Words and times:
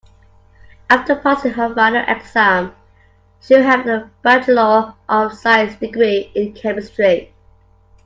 After 0.89 1.15
passing 1.15 1.51
her 1.53 1.71
final 1.75 2.03
exam 2.07 2.73
she 3.39 3.53
will 3.55 3.61
have 3.61 3.85
a 3.85 4.09
bachelor 4.23 4.95
of 5.07 5.37
science 5.37 5.75
degree 5.75 6.31
in 6.33 6.53
chemistry. 6.53 7.31